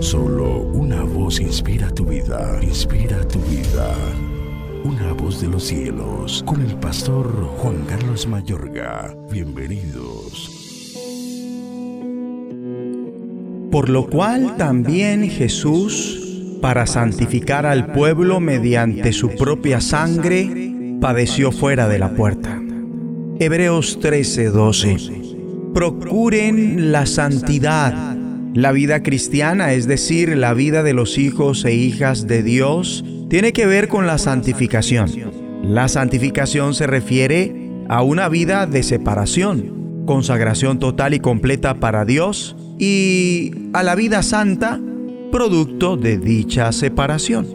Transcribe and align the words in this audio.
Solo 0.00 0.60
una 0.60 1.02
voz 1.02 1.40
inspira 1.40 1.90
tu 1.90 2.04
vida, 2.04 2.58
inspira 2.62 3.26
tu 3.26 3.38
vida. 3.40 3.94
Una 4.84 5.12
voz 5.12 5.40
de 5.40 5.48
los 5.48 5.64
cielos, 5.64 6.42
con 6.46 6.60
el 6.60 6.74
pastor 6.76 7.26
Juan 7.58 7.84
Carlos 7.86 8.26
Mayorga. 8.26 9.16
Bienvenidos. 9.30 10.50
Por 13.70 13.88
lo 13.88 14.06
cual 14.08 14.56
también 14.56 15.28
Jesús, 15.28 16.58
para 16.60 16.86
santificar 16.86 17.66
al 17.66 17.92
pueblo 17.92 18.40
mediante 18.40 19.12
su 19.12 19.30
propia 19.30 19.80
sangre, 19.80 20.72
padeció 21.00 21.52
fuera 21.52 21.88
de 21.88 21.98
la 21.98 22.14
puerta. 22.14 22.60
Hebreos 23.38 23.98
13:12. 24.00 25.72
Procuren 25.74 26.90
la 26.90 27.04
santidad. 27.06 28.15
La 28.56 28.72
vida 28.72 29.02
cristiana, 29.02 29.74
es 29.74 29.86
decir, 29.86 30.34
la 30.34 30.54
vida 30.54 30.82
de 30.82 30.94
los 30.94 31.18
hijos 31.18 31.62
e 31.66 31.74
hijas 31.74 32.26
de 32.26 32.42
Dios, 32.42 33.04
tiene 33.28 33.52
que 33.52 33.66
ver 33.66 33.86
con 33.86 34.06
la 34.06 34.16
santificación. 34.16 35.10
La 35.62 35.88
santificación 35.88 36.72
se 36.72 36.86
refiere 36.86 37.84
a 37.90 38.02
una 38.02 38.30
vida 38.30 38.64
de 38.66 38.82
separación, 38.82 40.04
consagración 40.06 40.78
total 40.78 41.12
y 41.12 41.20
completa 41.20 41.80
para 41.80 42.06
Dios 42.06 42.56
y 42.78 43.50
a 43.74 43.82
la 43.82 43.94
vida 43.94 44.22
santa, 44.22 44.80
producto 45.30 45.98
de 45.98 46.16
dicha 46.16 46.72
separación. 46.72 47.46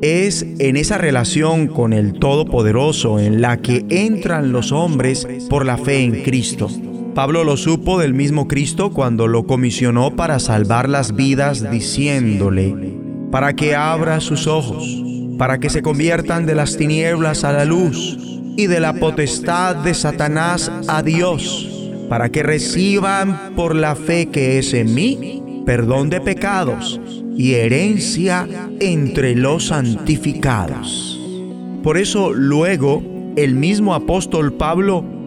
Es 0.00 0.46
en 0.58 0.78
esa 0.78 0.96
relación 0.96 1.66
con 1.66 1.92
el 1.92 2.14
Todopoderoso 2.14 3.18
en 3.18 3.42
la 3.42 3.58
que 3.58 3.84
entran 3.90 4.50
los 4.50 4.72
hombres 4.72 5.28
por 5.50 5.66
la 5.66 5.76
fe 5.76 6.04
en 6.04 6.22
Cristo. 6.22 6.70
Pablo 7.14 7.44
lo 7.44 7.58
supo 7.58 7.98
del 7.98 8.14
mismo 8.14 8.48
Cristo 8.48 8.90
cuando 8.90 9.26
lo 9.26 9.46
comisionó 9.46 10.16
para 10.16 10.38
salvar 10.38 10.88
las 10.88 11.14
vidas 11.14 11.70
diciéndole, 11.70 12.74
para 13.30 13.54
que 13.54 13.74
abra 13.74 14.20
sus 14.20 14.46
ojos, 14.46 15.02
para 15.36 15.58
que 15.58 15.68
se 15.68 15.82
conviertan 15.82 16.46
de 16.46 16.54
las 16.54 16.78
tinieblas 16.78 17.44
a 17.44 17.52
la 17.52 17.66
luz 17.66 18.16
y 18.56 18.66
de 18.66 18.80
la 18.80 18.94
potestad 18.94 19.76
de 19.76 19.92
Satanás 19.92 20.72
a 20.88 21.02
Dios, 21.02 21.68
para 22.08 22.30
que 22.30 22.42
reciban 22.42 23.54
por 23.54 23.74
la 23.74 23.94
fe 23.94 24.26
que 24.26 24.58
es 24.58 24.72
en 24.72 24.94
mí 24.94 25.42
perdón 25.66 26.08
de 26.10 26.20
pecados 26.20 27.00
y 27.36 27.54
herencia 27.54 28.48
entre 28.80 29.36
los 29.36 29.66
santificados. 29.66 31.20
Por 31.82 31.98
eso 31.98 32.32
luego 32.32 33.02
el 33.36 33.54
mismo 33.54 33.94
apóstol 33.94 34.54
Pablo 34.54 35.04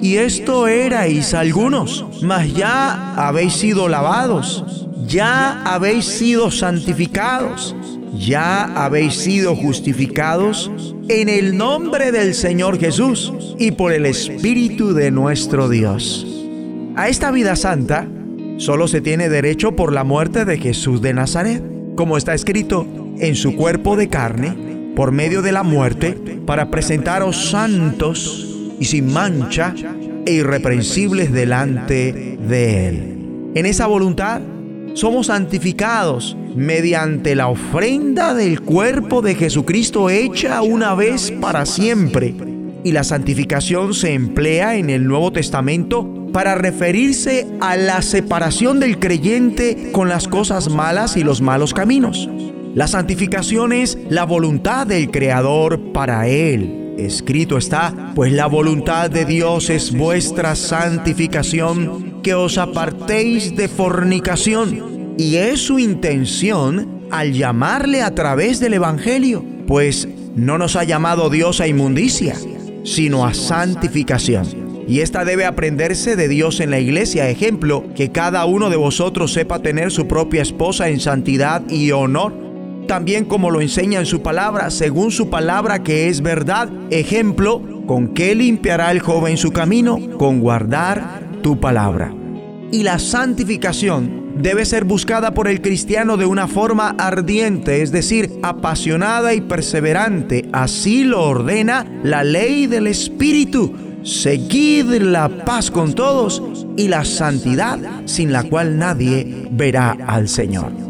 Y 0.00 0.16
esto 0.16 0.68
erais 0.68 1.34
algunos, 1.34 2.06
mas 2.22 2.54
ya 2.54 3.14
habéis 3.16 3.54
sido 3.54 3.88
lavados, 3.88 4.86
ya 5.08 5.62
habéis 5.62 6.04
sido 6.04 6.52
santificados, 6.52 7.74
ya 8.16 8.64
habéis 8.84 9.14
sido 9.14 9.56
justificados 9.56 10.70
en 11.08 11.28
el 11.28 11.56
nombre 11.56 12.12
del 12.12 12.34
Señor 12.34 12.78
Jesús 12.78 13.32
y 13.58 13.72
por 13.72 13.92
el 13.92 14.06
Espíritu 14.06 14.94
de 14.94 15.10
nuestro 15.10 15.68
Dios. 15.68 16.26
A 16.94 17.08
esta 17.08 17.30
vida 17.32 17.56
santa 17.56 18.06
solo 18.58 18.86
se 18.86 19.00
tiene 19.00 19.28
derecho 19.28 19.74
por 19.74 19.92
la 19.92 20.04
muerte 20.04 20.44
de 20.44 20.58
Jesús 20.58 21.02
de 21.02 21.12
Nazaret, 21.12 21.62
como 21.96 22.16
está 22.16 22.34
escrito, 22.34 22.86
en 23.18 23.34
su 23.34 23.56
cuerpo 23.56 23.96
de 23.96 24.08
carne, 24.08 24.92
por 24.94 25.10
medio 25.10 25.42
de 25.42 25.52
la 25.52 25.64
muerte, 25.64 26.12
para 26.46 26.70
presentaros 26.70 27.50
santos 27.50 28.47
y 28.80 28.84
sin 28.84 29.12
mancha 29.12 29.74
e 30.26 30.32
irreprensibles 30.32 31.32
delante 31.32 32.36
de 32.38 32.88
Él. 32.88 33.50
En 33.54 33.66
esa 33.66 33.86
voluntad 33.86 34.40
somos 34.94 35.26
santificados 35.26 36.36
mediante 36.56 37.34
la 37.34 37.48
ofrenda 37.48 38.34
del 38.34 38.60
cuerpo 38.60 39.22
de 39.22 39.34
Jesucristo 39.34 40.10
hecha 40.10 40.62
una 40.62 40.94
vez 40.94 41.30
para 41.40 41.66
siempre. 41.66 42.34
Y 42.84 42.92
la 42.92 43.04
santificación 43.04 43.94
se 43.94 44.14
emplea 44.14 44.76
en 44.76 44.90
el 44.90 45.06
Nuevo 45.06 45.32
Testamento 45.32 46.28
para 46.32 46.54
referirse 46.54 47.46
a 47.60 47.76
la 47.76 48.02
separación 48.02 48.80
del 48.80 48.98
creyente 48.98 49.90
con 49.92 50.08
las 50.08 50.28
cosas 50.28 50.68
malas 50.68 51.16
y 51.16 51.24
los 51.24 51.40
malos 51.40 51.74
caminos. 51.74 52.28
La 52.74 52.86
santificación 52.86 53.72
es 53.72 53.98
la 54.08 54.24
voluntad 54.24 54.86
del 54.86 55.10
Creador 55.10 55.92
para 55.92 56.28
Él 56.28 56.87
Escrito 56.98 57.58
está, 57.58 58.12
pues 58.16 58.32
la 58.32 58.46
voluntad 58.46 59.08
de 59.08 59.24
Dios 59.24 59.70
es 59.70 59.96
vuestra 59.96 60.56
santificación, 60.56 62.20
que 62.22 62.34
os 62.34 62.58
apartéis 62.58 63.54
de 63.54 63.68
fornicación. 63.68 65.14
Y 65.16 65.36
es 65.36 65.60
su 65.60 65.78
intención 65.78 67.06
al 67.12 67.34
llamarle 67.34 68.02
a 68.02 68.16
través 68.16 68.58
del 68.58 68.74
Evangelio, 68.74 69.44
pues 69.68 70.08
no 70.34 70.58
nos 70.58 70.74
ha 70.74 70.82
llamado 70.82 71.30
Dios 71.30 71.60
a 71.60 71.68
inmundicia, 71.68 72.34
sino 72.82 73.24
a 73.24 73.32
santificación. 73.32 74.84
Y 74.88 74.98
esta 75.00 75.24
debe 75.24 75.44
aprenderse 75.44 76.16
de 76.16 76.26
Dios 76.26 76.58
en 76.58 76.70
la 76.72 76.80
iglesia. 76.80 77.30
Ejemplo, 77.30 77.84
que 77.94 78.10
cada 78.10 78.44
uno 78.44 78.70
de 78.70 78.76
vosotros 78.76 79.32
sepa 79.32 79.60
tener 79.60 79.92
su 79.92 80.08
propia 80.08 80.42
esposa 80.42 80.88
en 80.88 80.98
santidad 80.98 81.62
y 81.70 81.92
honor 81.92 82.47
también 82.88 83.24
como 83.24 83.52
lo 83.52 83.60
enseña 83.60 84.00
en 84.00 84.06
su 84.06 84.22
palabra, 84.22 84.70
según 84.70 85.12
su 85.12 85.30
palabra 85.30 85.84
que 85.84 86.08
es 86.08 86.20
verdad. 86.20 86.68
Ejemplo, 86.90 87.62
¿con 87.86 88.08
qué 88.08 88.34
limpiará 88.34 88.90
el 88.90 88.98
joven 88.98 89.36
su 89.36 89.52
camino? 89.52 89.98
Con 90.18 90.40
guardar 90.40 91.22
tu 91.40 91.60
palabra. 91.60 92.12
Y 92.72 92.82
la 92.82 92.98
santificación 92.98 94.32
debe 94.36 94.64
ser 94.64 94.84
buscada 94.84 95.34
por 95.34 95.46
el 95.46 95.60
cristiano 95.60 96.16
de 96.16 96.26
una 96.26 96.48
forma 96.48 96.96
ardiente, 96.98 97.82
es 97.82 97.92
decir, 97.92 98.32
apasionada 98.42 99.34
y 99.34 99.42
perseverante. 99.42 100.48
Así 100.52 101.04
lo 101.04 101.22
ordena 101.22 101.86
la 102.02 102.24
ley 102.24 102.66
del 102.66 102.88
Espíritu. 102.88 103.72
Seguid 104.02 104.86
la 105.02 105.44
paz 105.44 105.70
con 105.70 105.92
todos 105.92 106.42
y 106.76 106.88
la 106.88 107.04
santidad 107.04 107.78
sin 108.06 108.32
la 108.32 108.44
cual 108.44 108.78
nadie 108.78 109.48
verá 109.50 109.96
al 110.06 110.28
Señor 110.28 110.87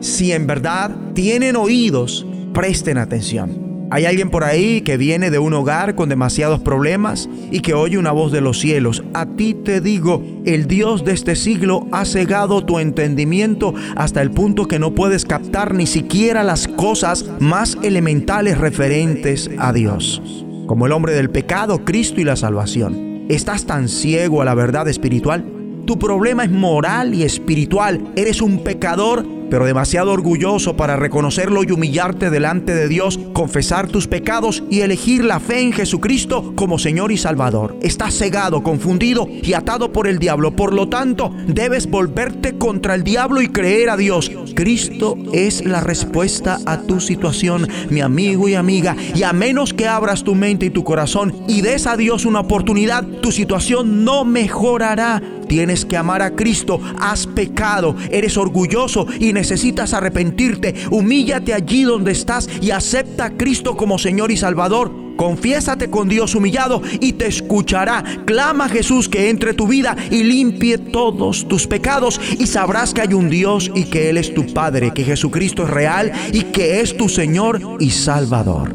si 0.00 0.32
en 0.32 0.46
verdad 0.46 0.96
tienen 1.14 1.56
oídos, 1.56 2.26
presten 2.52 2.98
atención. 2.98 3.70
Hay 3.92 4.04
alguien 4.04 4.30
por 4.30 4.44
ahí 4.44 4.82
que 4.82 4.96
viene 4.96 5.30
de 5.30 5.40
un 5.40 5.52
hogar 5.52 5.96
con 5.96 6.08
demasiados 6.08 6.60
problemas 6.60 7.28
y 7.50 7.58
que 7.58 7.74
oye 7.74 7.98
una 7.98 8.12
voz 8.12 8.30
de 8.30 8.40
los 8.40 8.60
cielos. 8.60 9.02
A 9.14 9.26
ti 9.26 9.52
te 9.52 9.80
digo, 9.80 10.22
el 10.46 10.68
Dios 10.68 11.04
de 11.04 11.12
este 11.12 11.34
siglo 11.34 11.88
ha 11.90 12.04
cegado 12.04 12.64
tu 12.64 12.78
entendimiento 12.78 13.74
hasta 13.96 14.22
el 14.22 14.30
punto 14.30 14.68
que 14.68 14.78
no 14.78 14.94
puedes 14.94 15.24
captar 15.24 15.74
ni 15.74 15.88
siquiera 15.88 16.44
las 16.44 16.68
cosas 16.68 17.26
más 17.40 17.76
elementales 17.82 18.58
referentes 18.58 19.50
a 19.58 19.72
Dios. 19.72 20.22
Como 20.68 20.86
el 20.86 20.92
hombre 20.92 21.12
del 21.12 21.30
pecado, 21.30 21.84
Cristo 21.84 22.20
y 22.20 22.24
la 22.24 22.36
salvación. 22.36 23.26
¿Estás 23.28 23.66
tan 23.66 23.88
ciego 23.88 24.40
a 24.40 24.44
la 24.44 24.54
verdad 24.54 24.86
espiritual? 24.86 25.44
Tu 25.84 25.98
problema 25.98 26.44
es 26.44 26.50
moral 26.52 27.12
y 27.12 27.24
espiritual. 27.24 28.00
Eres 28.14 28.40
un 28.40 28.62
pecador 28.62 29.26
pero 29.50 29.66
demasiado 29.66 30.12
orgulloso 30.12 30.76
para 30.76 30.96
reconocerlo 30.96 31.64
y 31.64 31.72
humillarte 31.72 32.30
delante 32.30 32.74
de 32.74 32.88
Dios, 32.88 33.18
confesar 33.32 33.88
tus 33.88 34.06
pecados 34.06 34.62
y 34.70 34.80
elegir 34.80 35.24
la 35.24 35.40
fe 35.40 35.60
en 35.60 35.72
Jesucristo 35.72 36.52
como 36.54 36.78
Señor 36.78 37.12
y 37.12 37.16
Salvador. 37.16 37.76
Estás 37.82 38.16
cegado, 38.16 38.62
confundido 38.62 39.28
y 39.28 39.52
atado 39.54 39.92
por 39.92 40.06
el 40.06 40.18
diablo. 40.18 40.56
Por 40.56 40.72
lo 40.72 40.88
tanto, 40.88 41.32
debes 41.46 41.90
volverte 41.90 42.56
contra 42.56 42.94
el 42.94 43.02
diablo 43.02 43.42
y 43.42 43.48
creer 43.48 43.90
a 43.90 43.96
Dios. 43.96 44.30
Cristo 44.54 45.16
es 45.32 45.64
la 45.64 45.80
respuesta 45.80 46.58
a 46.66 46.82
tu 46.82 47.00
situación, 47.00 47.66
mi 47.90 48.00
amigo 48.00 48.48
y 48.48 48.54
amiga. 48.54 48.96
Y 49.14 49.22
a 49.22 49.32
menos 49.32 49.74
que 49.74 49.88
abras 49.88 50.22
tu 50.22 50.34
mente 50.34 50.66
y 50.66 50.70
tu 50.70 50.84
corazón 50.84 51.34
y 51.48 51.62
des 51.62 51.86
a 51.86 51.96
Dios 51.96 52.24
una 52.24 52.40
oportunidad, 52.40 53.04
tu 53.04 53.32
situación 53.32 54.04
no 54.04 54.24
mejorará. 54.24 55.22
Tienes 55.50 55.84
que 55.84 55.96
amar 55.96 56.22
a 56.22 56.36
Cristo. 56.36 56.80
Has 57.00 57.26
pecado, 57.26 57.96
eres 58.12 58.36
orgulloso 58.36 59.08
y 59.18 59.32
necesitas 59.32 59.92
arrepentirte. 59.92 60.76
Humíllate 60.92 61.52
allí 61.52 61.82
donde 61.82 62.12
estás 62.12 62.48
y 62.62 62.70
acepta 62.70 63.24
a 63.24 63.30
Cristo 63.30 63.76
como 63.76 63.98
Señor 63.98 64.30
y 64.30 64.36
Salvador 64.36 65.10
Confiésate 65.16 65.90
con 65.90 66.08
Dios 66.08 66.36
humillado 66.36 66.80
y 67.00 67.14
te 67.14 67.26
escuchará. 67.26 68.02
Clama 68.24 68.66
a 68.66 68.68
Jesús 68.68 69.06
que 69.06 69.28
entre 69.28 69.52
tu 69.52 69.66
vida 69.66 69.96
y 70.10 70.22
limpie 70.22 70.78
todos 70.78 71.46
tus 71.46 71.66
pecados 71.66 72.20
y 72.38 72.46
sabrás 72.46 72.94
que 72.94 73.02
hay 73.02 73.12
un 73.12 73.28
Dios 73.28 73.70
y 73.74 73.84
que 73.84 74.08
Él 74.08 74.18
es 74.18 74.32
tu 74.32 74.46
Padre, 74.54 74.92
que 74.94 75.04
Jesucristo 75.04 75.64
es 75.64 75.70
real 75.70 76.12
y 76.32 76.44
que 76.44 76.80
es 76.80 76.96
tu 76.96 77.10
Señor 77.10 77.60
y 77.80 77.90
Salvador. 77.90 78.74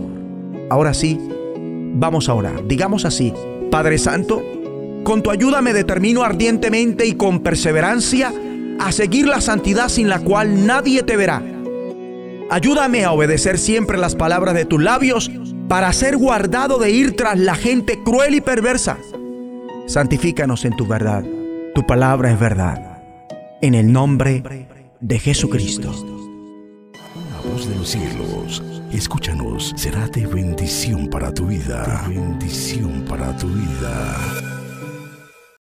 Ahora 0.70 0.94
sí, 0.94 1.18
vamos 1.96 2.30
a 2.30 2.36
orar. 2.36 2.68
Digamos 2.68 3.06
así, 3.06 3.34
Padre 3.72 3.98
Santo, 3.98 4.44
con 5.06 5.22
tu 5.22 5.30
ayuda 5.30 5.62
me 5.62 5.72
determino 5.72 6.24
ardientemente 6.24 7.06
y 7.06 7.14
con 7.14 7.42
perseverancia 7.42 8.34
a 8.80 8.92
seguir 8.92 9.28
la 9.28 9.40
santidad 9.40 9.88
sin 9.88 10.10
la 10.10 10.20
cual 10.20 10.66
nadie 10.66 11.04
te 11.04 11.16
verá. 11.16 11.44
Ayúdame 12.50 13.06
a 13.06 13.12
obedecer 13.12 13.60
siempre 13.60 14.00
las 14.00 14.16
palabras 14.16 14.56
de 14.56 14.66
tus 14.66 14.82
labios 14.82 15.32
para 15.70 15.94
ser 15.94 16.18
guardado 16.18 16.80
de 16.80 16.90
ir 16.90 17.16
tras 17.16 17.40
la 17.40 17.54
gente 17.54 18.02
cruel 18.04 18.34
y 18.34 18.42
perversa. 18.42 18.98
Santifícanos 19.86 20.66
en 20.66 20.76
tu 20.76 20.88
verdad. 20.88 21.24
Tu 21.76 21.86
palabra 21.86 22.32
es 22.32 22.40
verdad. 22.40 23.04
En 23.62 23.76
el 23.76 23.92
nombre 23.92 24.44
de 25.00 25.20
Jesucristo. 25.20 25.94
Una 27.16 27.52
voz 27.52 27.70
de 27.70 27.76
los 27.76 27.90
cielos, 27.90 28.64
escúchanos, 28.92 29.72
será 29.76 30.08
de 30.08 30.26
bendición 30.26 31.08
para 31.12 31.32
tu 31.32 31.46
vida. 31.46 32.06
bendición 32.08 33.06
para 33.08 33.38
tu 33.38 33.48
vida. 33.48 34.55